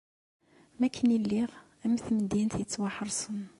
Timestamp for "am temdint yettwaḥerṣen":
1.85-3.41